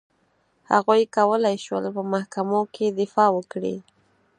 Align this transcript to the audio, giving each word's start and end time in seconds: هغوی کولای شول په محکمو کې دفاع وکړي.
هغوی 0.71 1.01
کولای 1.15 1.57
شول 1.65 1.83
په 1.95 2.01
محکمو 2.13 2.61
کې 2.73 2.95
دفاع 2.99 3.29
وکړي. 3.33 3.75